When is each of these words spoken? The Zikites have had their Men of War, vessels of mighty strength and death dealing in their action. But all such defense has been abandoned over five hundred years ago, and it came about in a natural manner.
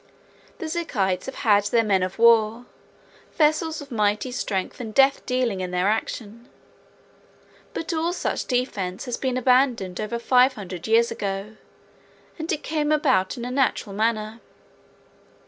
The 0.57 0.65
Zikites 0.65 1.27
have 1.27 1.35
had 1.45 1.65
their 1.65 1.83
Men 1.83 2.01
of 2.01 2.17
War, 2.17 2.65
vessels 3.37 3.81
of 3.81 3.91
mighty 3.91 4.31
strength 4.31 4.79
and 4.79 4.95
death 4.95 5.23
dealing 5.27 5.59
in 5.61 5.69
their 5.69 5.87
action. 5.89 6.49
But 7.75 7.93
all 7.93 8.11
such 8.11 8.45
defense 8.47 9.05
has 9.05 9.15
been 9.17 9.37
abandoned 9.37 10.01
over 10.01 10.17
five 10.17 10.53
hundred 10.53 10.87
years 10.87 11.11
ago, 11.11 11.55
and 12.39 12.51
it 12.51 12.63
came 12.63 12.91
about 12.91 13.37
in 13.37 13.45
a 13.45 13.51
natural 13.51 13.93
manner. 13.93 14.39